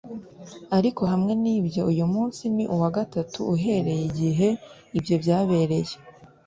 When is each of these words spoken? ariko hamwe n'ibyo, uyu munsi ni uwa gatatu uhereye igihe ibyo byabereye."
ariko 0.77 1.01
hamwe 1.11 1.33
n'ibyo, 1.43 1.81
uyu 1.91 2.05
munsi 2.13 2.43
ni 2.55 2.65
uwa 2.75 2.89
gatatu 2.97 3.39
uhereye 3.55 4.01
igihe 4.09 4.47
ibyo 4.97 5.15
byabereye." 5.23 5.95